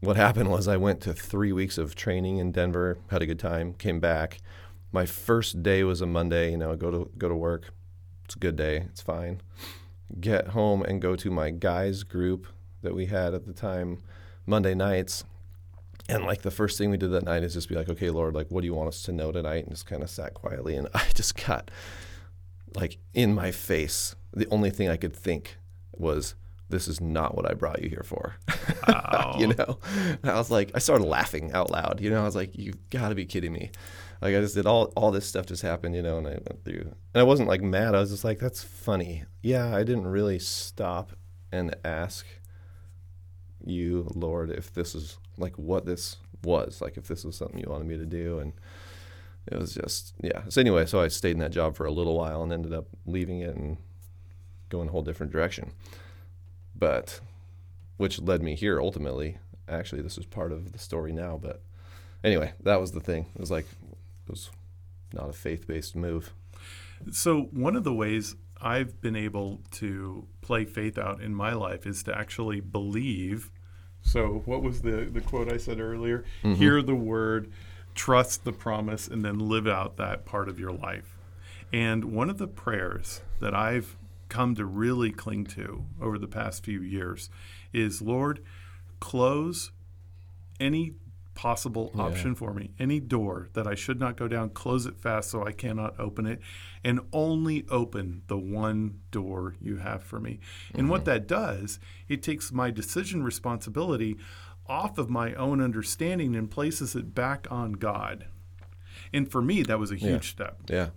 what 0.01 0.17
happened 0.17 0.51
was 0.51 0.67
I 0.67 0.77
went 0.77 1.01
to 1.03 1.13
three 1.13 1.53
weeks 1.53 1.77
of 1.77 1.95
training 1.95 2.39
in 2.39 2.53
Denver, 2.53 2.99
had 3.11 3.23
a 3.23 3.27
good 3.27 3.39
time, 3.39 3.75
came 3.75 4.01
back. 4.01 4.39
My 4.93 5.07
first 5.07 5.63
day 5.63 5.85
was 5.85 6.01
a 6.01 6.07
Monday. 6.07 6.51
You 6.51 6.57
know, 6.57 6.75
go 6.77 6.91
to 6.91 7.11
go 7.17 7.29
to 7.29 7.35
work. 7.37 7.73
It's 8.25 8.37
a 8.37 8.39
good 8.39 8.57
day. 8.57 8.79
It's 8.89 9.01
fine. 9.01 9.41
Get 10.21 10.49
home 10.49 10.83
and 10.83 11.01
go 11.01 11.17
to 11.17 11.31
my 11.31 11.51
guys 11.51 12.03
group 12.03 12.47
that 12.83 12.95
we 12.95 13.07
had 13.07 13.35
at 13.35 13.47
the 13.47 13.53
time, 13.53 13.99
Monday 14.47 14.75
nights. 14.75 15.25
And 16.09 16.25
like 16.25 16.43
the 16.43 16.51
first 16.51 16.77
thing 16.79 16.91
we 16.91 16.97
did 16.97 17.13
that 17.13 17.25
night 17.25 17.45
is 17.45 17.55
just 17.55 17.69
be 17.69 17.77
like, 17.77 17.89
okay, 17.89 18.11
Lord, 18.11 18.35
like, 18.35 18.51
what 18.51 18.63
do 18.63 18.67
you 18.67 18.75
want 18.75 18.89
us 18.89 19.03
to 19.05 19.13
know 19.13 19.31
tonight? 19.31 19.65
And 19.65 19.71
just 19.73 19.87
kind 19.87 20.03
of 20.03 20.11
sat 20.11 20.35
quietly. 20.35 20.75
And 20.75 20.89
I 20.95 21.05
just 21.15 21.45
got 21.47 21.71
like 22.75 22.99
in 23.15 23.35
my 23.35 23.51
face. 23.51 24.17
The 24.33 24.49
only 24.49 24.71
thing 24.71 24.89
I 24.89 24.97
could 24.97 25.15
think 25.15 25.59
was, 25.93 26.35
this 26.69 26.87
is 26.87 27.01
not 27.01 27.37
what 27.37 27.51
I 27.51 27.55
brought 27.55 27.83
you 27.83 27.89
here 27.89 28.05
for. 28.05 28.37
Wow. 28.89 29.37
you 29.39 29.49
know, 29.49 29.79
and 30.23 30.31
I 30.31 30.35
was 30.35 30.51
like, 30.51 30.73
I 30.75 30.79
started 30.79 31.05
laughing 31.05 31.53
out 31.53 31.71
loud. 31.71 32.01
You 32.01 32.11
know, 32.11 32.23
I 32.23 32.25
was 32.25 32.35
like, 32.35 32.51
you've 32.55 32.91
got 32.91 33.11
to 33.11 33.15
be 33.15 33.25
kidding 33.25 33.53
me. 33.53 33.71
Like 34.21 34.35
I 34.35 34.41
just 34.41 34.55
did 34.55 34.67
all 34.67 34.93
all 34.97 35.11
this 35.11 35.27
stuff 35.27 35.47
just 35.47 35.63
happened, 35.63 35.95
you 35.95 36.03
know, 36.03 36.19
and 36.19 36.27
I 36.27 36.33
went 36.33 36.65
through. 36.65 36.95
And 37.15 37.21
I 37.21 37.23
wasn't 37.23 37.49
like 37.49 37.63
mad. 37.63 37.95
I 37.95 38.01
was 38.01 38.11
just 38.11 38.25
like, 38.25 38.39
that's 38.39 38.63
funny. 38.63 39.25
Yeah, 39.43 39.75
I 39.75 39.83
didn't 39.83 40.07
really 40.07 40.39
stop 40.39 41.13
and 41.53 41.75
ask 41.85 42.27
you, 43.65 44.11
Lord, 44.15 44.51
if 44.51 44.73
this 44.73 44.95
is 44.95 45.19
like 45.37 45.57
what 45.59 45.87
this 45.87 46.17
was, 46.43 46.81
like 46.81 46.97
if 46.97 47.07
this 47.07 47.25
was 47.25 47.37
something 47.37 47.59
you 47.59 47.69
wanted 47.69 47.87
me 47.87 47.97
to 47.97 48.07
do, 48.07 48.39
and 48.39 48.53
it 49.47 49.59
was 49.59 49.75
just 49.75 50.15
yeah. 50.23 50.43
So 50.49 50.61
anyway, 50.61 50.87
so 50.87 51.01
I 51.01 51.09
stayed 51.09 51.33
in 51.33 51.39
that 51.39 51.53
job 51.53 51.77
for 51.77 51.87
a 51.87 51.93
little 51.93 52.17
while 52.17 52.43
and 52.43 52.53
ended 52.53 52.73
up 52.73 52.87
leaving 53.07 53.41
it 53.41 53.57
and 53.57 53.79
going 54.69 54.89
a 54.89 54.93
whole 54.93 55.03
different 55.03 55.33
direction. 55.33 55.73
But 56.75 57.21
which 57.97 58.21
led 58.21 58.43
me 58.43 58.55
here 58.55 58.81
ultimately. 58.81 59.39
Actually, 59.69 60.03
this 60.03 60.19
is 60.19 60.27
part 60.27 60.53
of 60.53 60.73
the 60.73 60.79
story 60.79 61.13
now, 61.13 61.39
but 61.41 61.63
anyway, 62.25 62.53
that 62.63 62.81
was 62.81 62.93
the 62.93 63.01
thing. 63.01 63.27
It 63.35 63.41
was 63.41 63.51
like 63.51 63.67
it 64.31 64.35
was 64.35 64.51
not 65.13 65.29
a 65.29 65.33
faith-based 65.33 65.97
move. 65.97 66.33
So 67.11 67.49
one 67.53 67.75
of 67.75 67.83
the 67.83 67.93
ways 67.93 68.37
I've 68.61 69.01
been 69.01 69.17
able 69.17 69.61
to 69.73 70.27
play 70.41 70.65
faith 70.65 70.99
out 70.99 71.21
in 71.21 71.35
my 71.35 71.53
life 71.53 71.87
is 71.87 72.03
to 72.05 72.17
actually 72.17 72.61
believe. 72.61 73.51
So 74.03 74.43
what 74.45 74.63
was 74.63 74.83
the 74.83 75.09
the 75.13 75.21
quote 75.21 75.53
I 75.53 75.57
said 75.57 75.81
earlier? 75.81 76.25
Mm-hmm. 76.43 76.55
Hear 76.55 76.83
the 76.83 76.95
word, 76.95 77.51
trust 77.95 78.45
the 78.45 78.53
promise, 78.53 79.09
and 79.09 79.25
then 79.25 79.39
live 79.39 79.67
out 79.67 79.97
that 79.97 80.25
part 80.25 80.49
of 80.49 80.61
your 80.61 80.73
life. 80.73 81.17
And 81.73 82.05
one 82.05 82.31
of 82.31 82.39
the 82.39 82.49
prayers 82.49 83.23
that 83.41 83.55
I've 83.55 83.97
come 84.29 84.55
to 84.55 84.65
really 84.65 85.11
cling 85.11 85.45
to 85.45 85.87
over 86.01 86.19
the 86.19 86.29
past 86.29 86.65
few 86.65 86.81
years 86.83 87.31
is 87.73 88.01
Lord, 88.01 88.45
close 89.01 89.73
any 90.61 90.93
possible 91.41 91.91
Yeah. 91.95 92.03
option 92.03 92.35
for 92.35 92.53
me, 92.53 92.75
any 92.79 93.01
door 93.01 93.49
that 93.55 93.67
I 93.67 93.75
should 93.75 93.99
not 93.99 94.15
go 94.15 94.29
down, 94.29 94.51
close 94.51 94.85
it 94.85 94.99
fast 94.99 95.31
so 95.31 95.43
I 95.43 95.53
cannot 95.53 95.99
open 95.99 96.27
it, 96.27 96.39
and 96.85 97.01
only 97.15 97.65
open 97.71 98.21
the 98.27 98.37
one 98.37 99.01
door 99.11 99.55
you 99.59 99.77
have 99.77 100.03
for 100.03 100.21
me. 100.21 100.39
And 100.75 100.91
what 100.91 101.01
mm-hmm. 101.01 101.13
that 101.13 101.27
does, 101.27 101.79
it 102.09 102.23
takes 102.23 102.53
my 102.53 102.71
decision 102.71 103.23
responsibility 103.23 104.19
off 104.67 104.99
of 104.99 105.09
my 105.09 105.33
own 105.33 105.63
understanding 105.63 106.37
and 106.37 106.51
places 106.51 106.95
it 106.95 107.15
back 107.15 107.47
on 107.51 107.73
God. 107.73 108.27
And 109.11 109.31
for 109.31 109.41
me, 109.41 109.63
that 109.63 109.79
was 109.79 109.91
a 109.91 109.97
huge 109.97 110.27
Yeah. 110.27 110.35
step. 110.45 110.59
Yeah, 110.69 110.91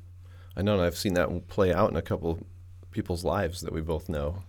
I 0.58 0.62
know. 0.62 0.74
And 0.74 0.82
I've 0.82 0.98
seen 0.98 1.14
that 1.14 1.48
play 1.48 1.74
out 1.74 1.90
in 1.90 1.96
a 1.96 2.02
couple 2.02 2.46
people's 2.92 3.24
lives 3.24 3.62
that 3.62 3.72
we 3.72 3.80
both 3.80 4.10
know, 4.10 4.44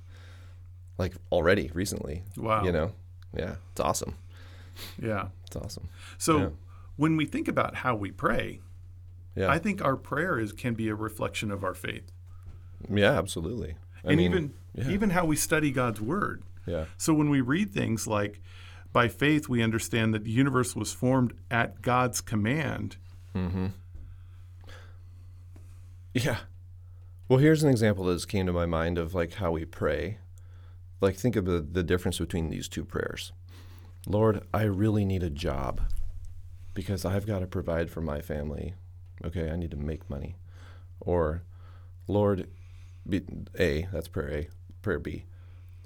like 0.99 1.15
already 1.31 1.71
recently. 1.73 2.25
Wow. 2.37 2.65
You 2.65 2.73
know, 2.73 2.95
yeah, 3.33 3.55
it's 3.71 3.81
awesome. 3.81 4.15
Yeah. 5.01 5.29
It's 5.47 5.57
awesome. 5.57 5.89
So 6.19 6.39
Yeah. 6.39 6.49
when 6.97 7.17
we 7.17 7.27
think 7.27 7.49
about 7.49 7.77
how 7.77 7.95
we 7.95 8.11
pray, 8.11 8.61
Yeah, 9.37 9.49
I 9.51 9.59
think 9.59 9.83
our 9.85 9.97
prayer 9.97 10.39
is 10.39 10.53
can 10.53 10.75
be 10.75 10.89
a 10.89 10.95
reflection 10.95 11.51
of 11.51 11.63
our 11.65 11.75
faith. 11.75 12.11
yeah, 12.89 13.13
absolutely. 13.19 13.77
I 14.05 14.09
and 14.11 14.17
mean, 14.19 14.31
even 14.31 14.55
yeah. 14.75 14.91
even 14.91 15.11
how 15.11 15.25
we 15.25 15.37
study 15.37 15.71
God's 15.71 16.01
word. 16.01 16.43
yeah, 16.67 16.87
So 16.97 17.13
when 17.15 17.31
we 17.31 17.41
read 17.41 17.73
things 17.73 18.07
like 18.07 18.41
by 18.93 19.09
faith 19.09 19.49
we 19.49 19.63
understand 19.63 20.15
that 20.15 20.25
the 20.25 20.31
universe 20.31 20.75
was 20.77 20.93
formed 20.93 21.35
at 21.51 21.83
God's 21.83 22.21
command. 22.21 22.97
Mhm. 23.35 23.73
yeah. 26.13 26.39
Well, 27.29 27.39
here's 27.39 27.63
an 27.63 27.71
example 27.71 28.05
that 28.05 28.29
came 28.29 28.47
to 28.47 28.53
my 28.53 28.67
mind 28.67 28.99
of 28.99 29.15
like 29.15 29.35
how 29.35 29.51
we 29.53 29.65
pray. 29.65 30.19
Like, 31.01 31.17
think 31.17 31.37
of 31.37 31.45
the, 31.45 31.61
the 31.61 31.83
difference 31.83 32.19
between 32.19 32.49
these 32.51 32.67
two 32.69 32.85
prayers. 32.85 33.33
Lord, 34.07 34.43
I 34.53 34.65
really 34.65 35.05
need 35.05 35.23
a 35.23 35.31
job 35.31 35.81
because 36.75 37.05
I've 37.05 37.27
got 37.27 37.39
to 37.39 37.47
provide 37.47 37.91
for 37.91 38.03
my 38.03 38.21
family. 38.21 38.75
Okay, 39.25 39.51
I 39.51 39.57
need 39.57 39.71
to 39.71 39.77
make 39.77 40.11
money. 40.11 40.37
Or, 41.01 41.43
Lord, 42.07 42.49
B, 43.09 43.23
A, 43.59 43.89
that's 43.93 44.09
prayer 44.09 44.31
A. 44.31 44.49
Prayer 44.83 44.99
B, 44.99 45.25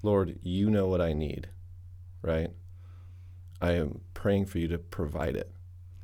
Lord, 0.02 0.38
you 0.42 0.70
know 0.70 0.88
what 0.88 1.00
I 1.00 1.12
need, 1.12 1.48
right? 2.20 2.50
I 3.60 3.72
am 3.72 4.00
praying 4.14 4.46
for 4.46 4.58
you 4.58 4.66
to 4.68 4.78
provide 4.78 5.36
it. 5.36 5.52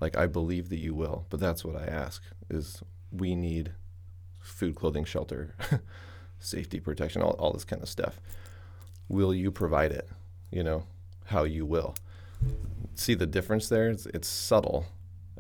Like, 0.00 0.16
I 0.16 0.26
believe 0.26 0.68
that 0.68 0.78
you 0.78 0.94
will, 0.94 1.26
but 1.30 1.40
that's 1.40 1.64
what 1.64 1.76
I 1.76 1.86
ask 1.86 2.22
is 2.48 2.82
we 3.10 3.34
need 3.34 3.72
food, 4.40 4.76
clothing, 4.76 5.04
shelter, 5.04 5.54
safety, 6.38 6.78
protection, 6.78 7.22
all, 7.22 7.32
all 7.32 7.52
this 7.52 7.64
kind 7.64 7.82
of 7.82 7.88
stuff. 7.88 8.20
Will 9.08 9.34
you 9.34 9.50
provide 9.50 9.90
it? 9.90 10.08
You 10.50 10.62
know, 10.62 10.84
how 11.26 11.44
you 11.44 11.64
will. 11.64 11.94
See 12.94 13.14
the 13.14 13.26
difference 13.26 13.68
there? 13.68 13.88
It's, 13.90 14.06
it's 14.06 14.28
subtle, 14.28 14.86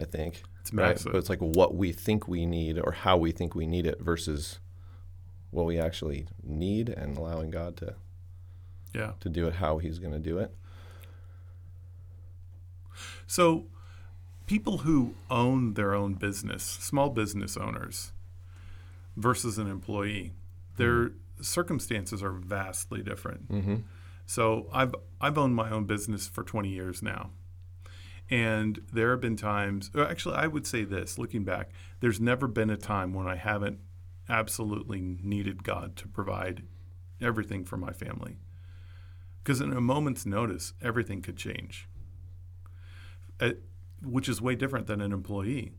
I 0.00 0.04
think. 0.04 0.42
It's 0.60 0.72
right? 0.72 0.88
massive. 0.90 1.12
But 1.12 1.18
it's 1.18 1.28
like 1.28 1.40
what 1.40 1.74
we 1.74 1.92
think 1.92 2.26
we 2.26 2.46
need 2.46 2.78
or 2.78 2.92
how 2.92 3.16
we 3.16 3.30
think 3.32 3.54
we 3.54 3.66
need 3.66 3.86
it 3.86 4.00
versus 4.00 4.58
what 5.50 5.66
we 5.66 5.78
actually 5.78 6.26
need 6.42 6.88
and 6.88 7.16
allowing 7.16 7.50
God 7.50 7.76
to, 7.78 7.94
Yeah. 8.92 9.12
to 9.20 9.28
do 9.28 9.46
it 9.46 9.54
how 9.54 9.78
He's 9.78 9.98
going 9.98 10.12
to 10.12 10.18
do 10.18 10.38
it. 10.38 10.52
So 13.26 13.66
people 14.46 14.78
who 14.78 15.14
own 15.30 15.74
their 15.74 15.94
own 15.94 16.14
business, 16.14 16.62
small 16.62 17.10
business 17.10 17.56
owners 17.56 18.12
versus 19.16 19.58
an 19.58 19.68
employee, 19.68 20.32
their 20.76 21.12
circumstances 21.40 22.22
are 22.22 22.32
vastly 22.32 23.02
different. 23.02 23.50
Mm-hmm. 23.50 23.76
So 24.26 24.68
I've 24.72 24.94
I've 25.20 25.38
owned 25.38 25.54
my 25.54 25.70
own 25.70 25.84
business 25.84 26.26
for 26.28 26.42
20 26.42 26.68
years 26.68 27.02
now. 27.02 27.30
And 28.30 28.80
there 28.92 29.10
have 29.10 29.20
been 29.20 29.36
times, 29.36 29.90
or 29.94 30.06
actually, 30.08 30.36
I 30.36 30.46
would 30.46 30.66
say 30.66 30.84
this 30.84 31.18
looking 31.18 31.44
back, 31.44 31.70
there's 32.00 32.20
never 32.20 32.48
been 32.48 32.70
a 32.70 32.76
time 32.76 33.12
when 33.12 33.26
I 33.26 33.36
haven't 33.36 33.80
absolutely 34.30 35.00
needed 35.22 35.62
God 35.62 35.94
to 35.96 36.08
provide 36.08 36.62
everything 37.20 37.64
for 37.64 37.76
my 37.76 37.92
family. 37.92 38.38
Because 39.42 39.60
in 39.60 39.72
a 39.74 39.80
moment's 39.80 40.24
notice, 40.24 40.72
everything 40.80 41.20
could 41.20 41.36
change, 41.36 41.86
Uh, 43.40 43.50
which 44.02 44.26
is 44.28 44.40
way 44.40 44.54
different 44.54 44.86
than 44.86 45.02
an 45.02 45.12
employee. 45.12 45.72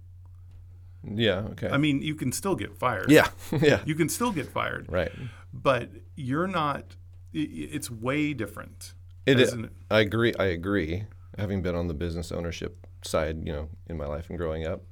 Yeah. 1.04 1.40
Okay. 1.52 1.70
I 1.70 1.78
mean, 1.78 2.02
you 2.04 2.14
can 2.14 2.32
still 2.32 2.56
get 2.56 2.78
fired. 2.78 3.10
yeah. 3.10 3.30
yeah. 3.60 3.82
You 3.86 3.96
can 3.96 4.08
still 4.10 4.32
get 4.32 4.48
fired, 4.48 4.86
Right. 4.88 5.12
but 5.52 5.90
you're 6.16 6.48
not, 6.48 6.96
it's 7.44 7.92
way 7.92 8.34
different. 8.34 8.94
It 9.26 9.40
as 9.40 9.56
I 9.92 10.00
agree. 10.02 10.34
I 10.40 10.46
agree. 10.46 11.04
Having 11.38 11.62
been 11.64 11.76
on 11.76 11.88
the 11.88 11.94
business 11.94 12.32
ownership 12.32 12.88
side, 13.04 13.46
you 13.46 13.52
know, 13.52 13.70
in 13.88 13.98
my 13.98 14.06
life 14.06 14.30
and 14.30 14.38
growing 14.38 14.66
up, 14.66 14.84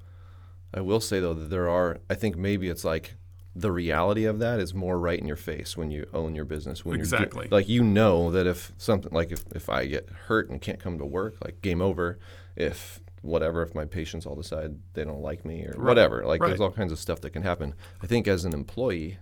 I 0.74 0.82
will 0.82 1.00
say 1.00 1.20
though 1.20 1.34
that 1.34 1.50
there 1.50 1.70
are. 1.70 2.00
I 2.10 2.16
think 2.16 2.36
maybe 2.36 2.68
it's 2.70 2.84
like 2.84 3.16
the 3.56 3.72
reality 3.72 4.26
of 4.26 4.40
that 4.40 4.60
is 4.60 4.74
more 4.74 5.00
right 5.00 5.20
in 5.20 5.28
your 5.28 5.38
face 5.38 5.78
when 5.78 5.92
you 5.92 6.08
own 6.14 6.34
your 6.36 6.46
business. 6.46 6.84
When 6.84 7.00
Exactly. 7.00 7.48
like 7.52 7.70
you 7.70 7.84
know 7.84 8.32
that 8.32 8.48
if 8.48 8.74
something 8.78 9.14
like 9.14 9.32
if, 9.32 9.44
if 9.56 9.70
I 9.70 9.86
get 9.86 10.10
hurt 10.28 10.50
and 10.50 10.60
can't 10.60 10.80
come 10.80 10.98
to 10.98 11.06
work, 11.06 11.36
like 11.44 11.62
game 11.62 11.82
over. 11.82 12.18
If 12.56 13.00
whatever, 13.22 13.62
if 13.64 13.74
my 13.74 13.86
patients 13.86 14.26
all 14.26 14.36
decide 14.36 14.76
they 14.96 15.06
don't 15.06 15.22
like 15.22 15.46
me 15.46 15.64
or 15.66 15.74
Right. 15.78 15.88
whatever, 15.88 16.26
like 16.26 16.42
Right. 16.42 16.50
there's 16.50 16.60
all 16.60 16.72
kinds 16.72 16.92
of 16.92 17.00
stuff 17.00 17.22
that 17.22 17.30
can 17.30 17.44
happen. 17.44 17.74
I 18.02 18.08
think 18.08 18.28
as 18.28 18.44
an 18.44 18.54
employee, 18.54 19.18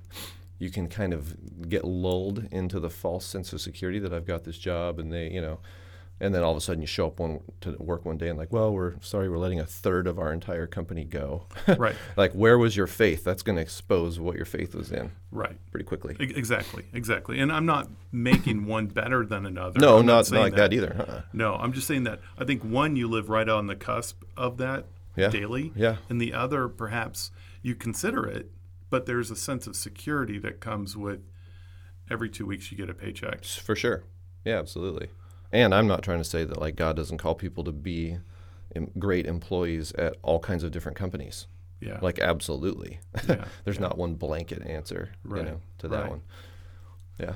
you 0.61 0.69
can 0.69 0.87
kind 0.87 1.11
of 1.13 1.67
get 1.67 1.83
lulled 1.83 2.47
into 2.51 2.79
the 2.79 2.89
false 2.89 3.25
sense 3.25 3.51
of 3.51 3.59
security 3.59 3.97
that 3.99 4.13
I've 4.13 4.27
got 4.27 4.43
this 4.43 4.57
job 4.59 4.99
and 4.99 5.11
they, 5.11 5.27
you 5.31 5.41
know, 5.41 5.57
and 6.19 6.35
then 6.35 6.43
all 6.43 6.51
of 6.51 6.57
a 6.57 6.61
sudden 6.61 6.81
you 6.81 6.87
show 6.87 7.07
up 7.07 7.19
one 7.19 7.39
to 7.61 7.71
work 7.79 8.05
one 8.05 8.15
day 8.15 8.29
and 8.29 8.37
like, 8.37 8.53
well, 8.53 8.71
we're 8.71 8.93
sorry, 9.01 9.27
we're 9.27 9.39
letting 9.39 9.59
a 9.59 9.65
third 9.65 10.05
of 10.05 10.19
our 10.19 10.31
entire 10.31 10.67
company 10.67 11.03
go. 11.03 11.47
Right. 11.79 11.95
like, 12.15 12.31
where 12.33 12.59
was 12.59 12.77
your 12.77 12.85
faith? 12.85 13.23
That's 13.23 13.41
going 13.41 13.55
to 13.55 13.61
expose 13.63 14.19
what 14.19 14.35
your 14.35 14.45
faith 14.45 14.75
was 14.75 14.91
in 14.91 15.11
Right. 15.31 15.57
pretty 15.71 15.85
quickly. 15.85 16.15
E- 16.19 16.31
Exactly, 16.35 16.83
exactly. 16.93 17.39
And 17.39 17.51
I'm 17.51 17.65
not 17.65 17.89
making 18.11 18.65
one 18.77 18.85
better 18.85 19.25
than 19.25 19.47
another. 19.47 19.79
No, 19.79 19.97
I'm 19.97 20.05
not, 20.05 20.13
not 20.17 20.25
saying 20.27 20.43
like 20.43 20.55
that, 20.57 20.73
either. 20.73 20.95
Uh-uh. 20.99 21.21
No, 21.33 21.55
I'm 21.55 21.73
just 21.73 21.87
saying 21.87 22.03
that 22.03 22.19
I 22.37 22.45
think 22.45 22.61
one, 22.63 22.95
you 22.95 23.07
live 23.07 23.27
right 23.29 23.49
on 23.49 23.65
the 23.65 23.75
cusp 23.75 24.21
of 24.37 24.57
that 24.57 24.85
Yeah. 25.15 25.29
daily. 25.29 25.71
Yeah. 25.75 25.95
And 26.07 26.21
the 26.21 26.33
other, 26.33 26.67
perhaps 26.67 27.31
you 27.63 27.73
consider 27.73 28.27
it, 28.27 28.51
but 28.91 29.07
there's 29.07 29.31
a 29.31 29.35
sense 29.35 29.65
of 29.65 29.75
security 29.75 30.37
that 30.37 30.59
comes 30.59 30.95
with 30.95 31.21
every 32.11 32.29
two 32.29 32.45
weeks 32.45 32.71
you 32.71 32.77
get 32.77 32.89
a 32.89 32.93
paycheck. 32.93 33.43
For 33.43 33.75
sure. 33.75 34.03
Yeah, 34.45 34.59
absolutely. 34.59 35.07
And 35.51 35.73
I'm 35.73 35.87
not 35.87 36.03
trying 36.03 36.19
to 36.19 36.23
say 36.23 36.43
that 36.45 36.59
like 36.59 36.75
God 36.75 36.95
doesn't 36.95 37.17
call 37.17 37.33
people 37.33 37.63
to 37.63 37.71
be 37.71 38.17
great 38.99 39.25
employees 39.25 39.91
at 39.93 40.15
all 40.21 40.39
kinds 40.39 40.63
of 40.63 40.71
different 40.71 40.97
companies. 40.97 41.47
Yeah. 41.81 41.97
Like 42.01 42.19
absolutely. 42.19 42.99
Yeah, 43.27 43.45
There's 43.65 43.79
not 43.79 43.97
one 43.97 44.13
blanket 44.15 44.61
answer, 44.67 45.13
Right, 45.23 45.39
you 45.43 45.49
know, 45.49 45.61
to 45.79 45.87
that 45.87 46.01
right. 46.03 46.09
one. 46.11 46.21
Yeah. 47.17 47.33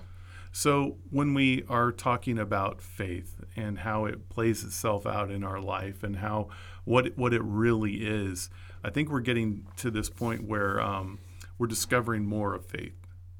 So, 0.52 0.96
when 1.10 1.34
we 1.34 1.66
are 1.68 1.92
talking 1.92 2.40
about 2.40 2.82
faith 2.82 3.44
and 3.58 3.80
how 3.80 4.06
it 4.06 4.30
plays 4.30 4.64
itself 4.64 5.06
out 5.06 5.30
in 5.30 5.44
our 5.44 5.60
life 5.60 6.02
and 6.02 6.18
how 6.18 6.48
what 6.86 7.08
it- 7.08 7.18
what 7.18 7.34
it 7.34 7.42
really 7.44 7.96
is, 8.06 8.50
I 8.82 8.90
think 8.90 9.10
we're 9.10 9.20
getting 9.20 9.68
to 9.78 9.92
this 9.92 10.10
point 10.10 10.44
where 10.46 10.80
um, 10.80 11.20
we're 11.58 11.68
discovering 11.68 12.26
more 12.26 12.54
of 12.54 12.66
faith. 12.66 12.96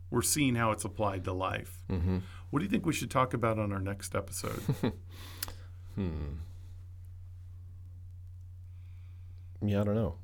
We're 0.10 0.22
seeing 0.22 0.56
how 0.56 0.72
it's 0.72 0.86
applied 0.86 1.24
to 1.26 1.34
life. 1.34 1.84
Mm-hmm. 1.90 2.20
What 2.50 2.60
do 2.60 2.66
you 2.66 2.72
think 2.72 2.86
we 2.86 2.94
should 2.94 3.12
talk 3.12 3.34
about 3.34 3.60
on 3.60 3.72
our 3.74 3.82
next 3.82 4.16
episode? 4.16 4.62
Hmm. 5.96 6.34
Yeah, 9.66 9.82
I 9.82 9.84
don't 9.86 9.96
know. 9.96 10.16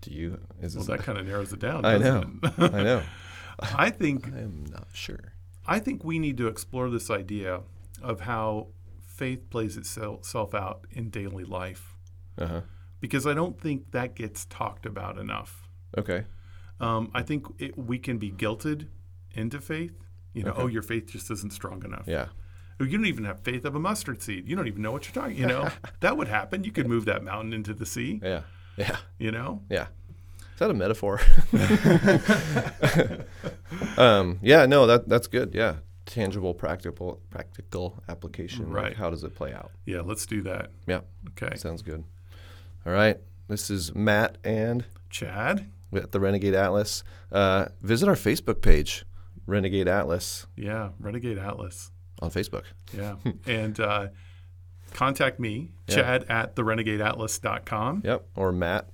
Do 0.00 0.10
you? 0.10 0.40
Is 0.60 0.74
Well, 0.76 0.84
that 0.86 1.00
kind 1.00 1.18
of 1.18 1.26
narrows 1.26 1.52
it 1.52 1.60
down. 1.60 1.84
I 1.84 1.98
know. 1.98 2.24
it? 2.42 2.58
I 2.74 2.82
know. 2.82 3.02
I 3.60 3.90
think 3.90 4.26
I 4.32 4.38
am 4.40 4.64
not 4.70 4.88
sure. 4.92 5.34
I 5.66 5.78
think 5.78 6.02
we 6.02 6.18
need 6.18 6.36
to 6.38 6.48
explore 6.48 6.90
this 6.90 7.10
idea 7.10 7.60
of 8.02 8.22
how 8.22 8.68
faith 9.00 9.48
plays 9.50 9.76
itself 9.76 10.54
out 10.54 10.86
in 10.90 11.10
daily 11.10 11.44
life 11.44 11.96
Uh 12.38 12.46
huh. 12.46 12.60
because 13.00 13.26
I 13.26 13.34
don't 13.34 13.60
think 13.60 13.90
that 13.92 14.14
gets 14.16 14.46
talked 14.46 14.86
about 14.86 15.18
enough. 15.18 15.69
Okay. 15.98 16.24
Um, 16.80 17.10
I 17.14 17.22
think 17.22 17.46
it, 17.58 17.76
we 17.78 17.98
can 17.98 18.18
be 18.18 18.30
guilted 18.30 18.86
into 19.32 19.60
faith. 19.60 19.92
You 20.32 20.44
know, 20.44 20.52
Okay. 20.52 20.62
oh, 20.62 20.66
your 20.68 20.82
faith 20.82 21.06
just 21.10 21.30
isn't 21.30 21.52
strong 21.52 21.84
enough. 21.84 22.04
Yeah. 22.06 22.26
Oh, 22.80 22.84
You 22.84 22.96
don't 22.96 23.06
even 23.06 23.24
have 23.24 23.40
faith 23.40 23.64
of 23.64 23.74
a 23.74 23.80
mustard 23.80 24.22
seed. 24.22 24.48
You 24.48 24.54
don't 24.56 24.68
even 24.68 24.80
know 24.82 24.92
what 24.92 25.04
you're 25.06 25.22
talking. 25.22 25.36
You 25.36 25.46
know, 25.46 25.68
that 26.00 26.16
would 26.16 26.28
happen. 26.28 26.62
You 26.64 26.72
could 26.72 26.86
move 26.88 27.04
that 27.06 27.22
mountain 27.24 27.52
into 27.52 27.74
the 27.74 27.84
sea. 27.84 28.20
Yeah. 28.22 28.42
Yeah. 28.76 28.96
You 29.18 29.32
know, 29.32 29.62
Yeah. 29.68 29.88
Is 30.54 30.58
that 30.60 30.70
a 30.70 30.74
metaphor? 30.74 31.20
um, 33.96 34.38
yeah, 34.42 34.66
no, 34.66 34.86
that 34.86 35.08
that's 35.08 35.26
good. 35.26 35.54
Yeah. 35.54 35.76
Tangible, 36.06 36.54
practical 36.54 37.20
practical 37.30 38.02
application. 38.08 38.72
Like, 38.72 38.82
Right. 38.82 38.96
how 38.96 39.10
does 39.10 39.22
it 39.24 39.34
play 39.34 39.52
out? 39.52 39.70
yeah. 39.86 40.00
Let's 40.00 40.26
do 40.26 40.42
that. 40.42 40.70
Yeah. 40.86 41.00
Okay, 41.30 41.56
Sounds 41.56 41.82
good. 41.82 42.04
All 42.86 42.92
right. 42.92 43.18
This 43.48 43.70
is 43.70 43.94
Matt 43.94 44.38
and 44.44 44.84
Chad. 45.10 45.70
At 45.92 46.12
the 46.12 46.20
Renegade 46.20 46.54
Atlas. 46.54 47.02
Uh, 47.32 47.66
visit 47.82 48.08
our 48.08 48.14
Facebook 48.14 48.60
page, 48.62 49.04
Renegade 49.46 49.88
Atlas, 49.88 50.46
Yeah, 50.56 50.90
Renegade 51.00 51.38
Atlas. 51.38 51.90
on 52.20 52.30
Facebook. 52.30 52.64
Yeah, 52.96 53.16
and 53.46 53.78
uh, 53.80 54.08
contact 54.92 55.38
me, 55.40 55.72
Yeah. 55.88 55.94
Chad 55.96 56.24
at 56.28 56.56
therenegadeatlas.com. 56.56 58.02
Yep. 58.04 58.26
Or 58.36 58.52
Matt. 58.52 58.88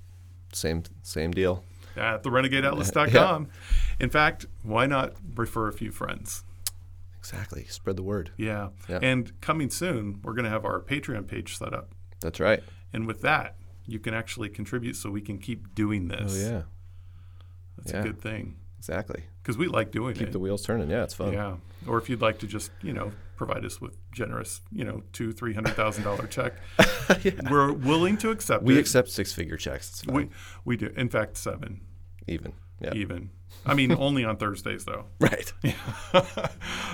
Same 0.53 0.83
same 1.03 1.33
deal. 1.33 1.65
At 1.97 2.23
therenegadeatlas.com. 2.23 3.49
In 4.01 4.11
fact, 4.11 4.47
why 4.63 4.87
not 4.87 5.15
refer 5.35 5.69
a 5.69 5.73
few 5.73 5.91
friends? 5.91 6.45
Exactly. 7.19 7.65
Spread 7.65 7.97
the 7.97 8.03
word. 8.03 8.31
Yeah. 8.37 8.69
Yeah. 8.89 8.99
And 9.03 9.39
coming 9.41 9.71
soon, 9.71 10.21
we're 10.23 10.35
going 10.35 10.45
to 10.45 10.51
have 10.51 10.65
our 10.65 10.81
Patreon 10.81 11.27
page 11.27 11.57
set 11.59 11.73
up. 11.75 11.93
That's 12.21 12.39
right. 12.39 12.63
And 12.93 13.07
with 13.07 13.23
that, 13.23 13.57
you 13.87 13.99
can 13.99 14.15
actually 14.15 14.49
contribute 14.49 14.95
so 14.97 15.11
we 15.11 15.21
can 15.23 15.39
keep 15.39 15.75
doing 15.75 16.11
Oh 16.13 16.23
this. 16.25 16.47
yeah. 16.47 16.63
That's 17.77 17.93
Yeah. 17.93 18.01
a 18.01 18.03
good 18.05 18.21
thing 18.21 18.57
Exactly. 18.79 19.23
because 19.43 19.57
we 19.59 19.67
like 19.69 19.91
doing 19.91 20.15
Keep 20.15 20.23
it. 20.23 20.25
Keep 20.27 20.33
the 20.33 20.39
wheels 20.39 20.65
turning. 20.65 20.91
Yeah, 20.91 21.03
it's 21.05 21.15
fun. 21.15 21.33
Yeah. 21.33 21.57
Or 21.87 21.99
if 21.99 22.09
you'd 22.09 22.21
like 22.21 22.39
to 22.41 22.47
just, 22.47 22.71
you 22.83 22.93
know, 22.93 23.13
provide 23.37 23.65
us 23.65 23.81
with 23.81 23.97
generous, 24.13 24.61
you 24.73 24.85
know, 24.85 25.03
two, 25.13 25.33
three 25.33 25.55
hundred 25.55 25.75
thousand 25.75 26.05
dollar 26.05 26.27
check, 26.29 26.55
we're 27.51 27.73
willing 27.73 28.17
to 28.19 28.31
accept 28.31 28.63
We 28.65 28.77
it. 28.77 28.81
accept 28.81 29.09
six 29.11 29.33
figure 29.33 29.57
checks. 29.57 30.03
We 30.07 30.31
we 30.65 30.77
do. 30.77 30.93
In 30.97 31.09
fact, 31.09 31.37
seven 31.37 31.81
Even. 32.27 32.53
Yeah. 32.81 32.93
even. 32.95 33.31
I 33.65 33.75
mean, 33.75 33.93
only 33.99 34.25
on 34.25 34.37
Thursdays 34.37 34.85
though. 34.85 35.07
Right. 35.21 35.53
Yeah. 35.63 35.75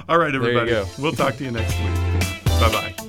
All 0.09 0.19
right, 0.19 0.35
everybody. 0.35 0.73
We'll 0.99 1.13
talk 1.13 1.37
to 1.37 1.45
you 1.45 1.51
next 1.51 1.77
week. 1.79 2.45
Bye 2.61 2.71
bye. 2.97 3.02